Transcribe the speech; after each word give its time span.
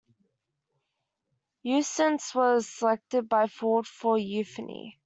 "Eustace" 1.61 2.33
was 2.33 2.67
selected 2.67 3.29
by 3.29 3.45
Ford 3.45 3.85
for 3.85 4.17
euphony. 4.17 4.99